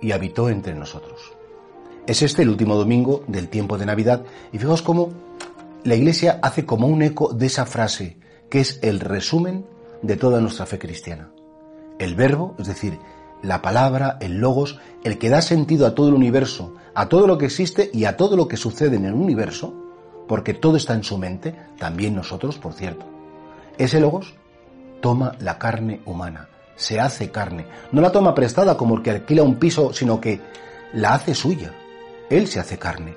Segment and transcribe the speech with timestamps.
[0.00, 1.32] y habitó entre nosotros.
[2.06, 5.10] Es este el último domingo del tiempo de Navidad y fijaos cómo
[5.84, 8.16] la Iglesia hace como un eco de esa frase
[8.48, 9.64] que es el resumen
[10.02, 11.30] de toda nuestra fe cristiana.
[11.98, 12.98] El Verbo, es decir,
[13.42, 17.38] la palabra, el logos, el que da sentido a todo el universo, a todo lo
[17.38, 19.74] que existe y a todo lo que sucede en el universo,
[20.26, 23.06] porque todo está en su mente, también nosotros, por cierto.
[23.78, 24.34] Ese logos
[25.00, 26.48] toma la carne humana,
[26.80, 27.66] se hace carne.
[27.92, 30.40] No la toma prestada como el que alquila un piso, sino que
[30.94, 31.72] la hace suya.
[32.30, 33.14] Él se hace carne.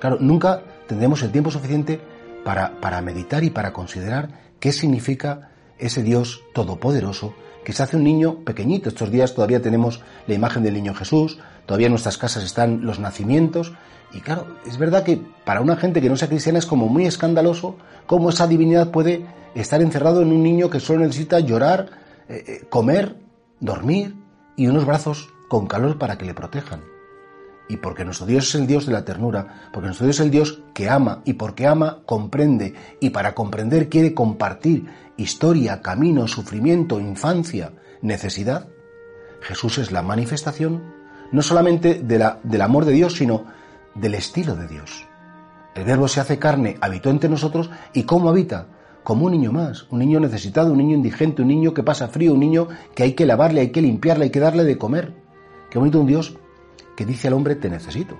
[0.00, 2.00] Claro, nunca tendremos el tiempo suficiente
[2.44, 8.02] para, para meditar y para considerar qué significa ese Dios todopoderoso que se hace un
[8.02, 8.88] niño pequeñito.
[8.88, 12.98] Estos días todavía tenemos la imagen del niño Jesús, todavía en nuestras casas están los
[12.98, 13.74] nacimientos.
[14.12, 17.06] Y claro, es verdad que para una gente que no sea cristiana es como muy
[17.06, 22.64] escandaloso cómo esa divinidad puede estar encerrado en un niño que solo necesita llorar, eh,
[22.68, 23.16] comer,
[23.60, 24.14] dormir
[24.56, 26.82] y unos brazos con calor para que le protejan.
[27.68, 30.30] Y porque nuestro Dios es el Dios de la ternura, porque nuestro Dios es el
[30.30, 37.00] Dios que ama y porque ama comprende y para comprender quiere compartir historia, camino, sufrimiento,
[37.00, 37.72] infancia,
[38.02, 38.68] necesidad,
[39.40, 40.82] Jesús es la manifestación
[41.32, 43.44] no solamente de la, del amor de Dios, sino
[43.94, 45.06] del estilo de Dios.
[45.74, 48.68] El verbo se hace carne, habitó entre nosotros y ¿cómo habita?
[49.04, 52.32] Como un niño más, un niño necesitado, un niño indigente, un niño que pasa frío,
[52.32, 55.12] un niño que hay que lavarle, hay que limpiarle, hay que darle de comer.
[55.70, 56.34] Qué bonito un Dios
[56.96, 58.16] que dice al hombre te necesito.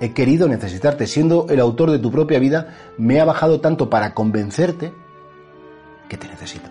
[0.00, 4.14] He querido necesitarte, siendo el autor de tu propia vida, me ha bajado tanto para
[4.14, 4.92] convencerte
[6.08, 6.70] que te necesito.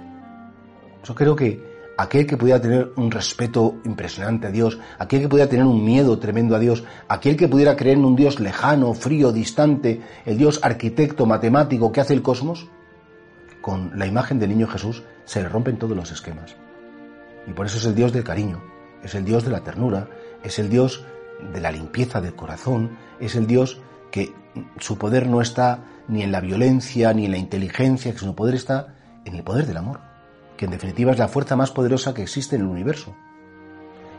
[1.04, 5.50] Yo creo que aquel que pudiera tener un respeto impresionante a Dios, aquel que pudiera
[5.50, 9.32] tener un miedo tremendo a Dios, aquel que pudiera creer en un Dios lejano, frío,
[9.32, 12.70] distante, el Dios arquitecto, matemático que hace el cosmos,
[13.62, 16.56] con la imagen del niño Jesús se le rompen todos los esquemas.
[17.48, 18.62] Y por eso es el Dios del cariño,
[19.04, 20.08] es el Dios de la ternura,
[20.44, 21.06] es el Dios
[21.54, 24.34] de la limpieza del corazón, es el Dios que
[24.80, 28.56] su poder no está ni en la violencia ni en la inteligencia, que su poder
[28.56, 28.96] está
[29.26, 30.02] en el poder del amor,
[30.58, 33.16] que en definitiva es la fuerza más poderosa que existe en el universo.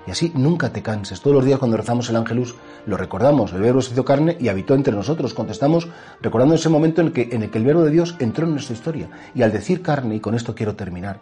[0.07, 1.21] Y así nunca te canses.
[1.21, 3.53] Todos los días cuando rezamos el Ángelus lo recordamos.
[3.53, 5.33] El Verbo se hizo carne y habitó entre nosotros.
[5.33, 5.89] Contestamos
[6.21, 8.53] recordando ese momento en el, que, en el que el Verbo de Dios entró en
[8.53, 9.09] nuestra historia.
[9.35, 11.21] Y al decir carne, y con esto quiero terminar,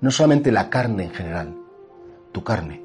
[0.00, 1.54] no solamente la carne en general,
[2.32, 2.82] tu carne,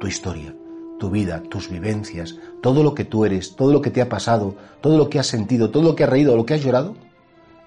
[0.00, 0.54] tu historia,
[0.98, 4.54] tu vida, tus vivencias, todo lo que tú eres, todo lo que te ha pasado,
[4.80, 6.94] todo lo que has sentido, todo lo que has reído, lo que has llorado,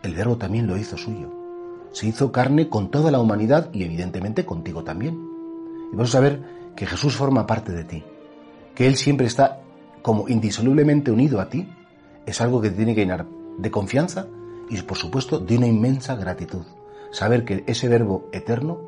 [0.01, 1.31] el Verbo también lo hizo suyo.
[1.91, 5.19] Se hizo carne con toda la humanidad y evidentemente contigo también.
[5.91, 8.03] Y vamos a ver que Jesús forma parte de ti,
[8.75, 9.59] que Él siempre está
[10.03, 11.67] como indisolublemente unido a ti,
[12.25, 13.25] es algo que te tiene que llenar
[13.57, 14.27] de confianza
[14.69, 16.63] y por supuesto de una inmensa gratitud.
[17.11, 18.79] Saber que ese verbo eterno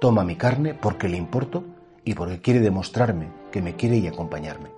[0.00, 1.64] toma mi carne porque le importo
[2.04, 4.77] y porque quiere demostrarme que me quiere y acompañarme.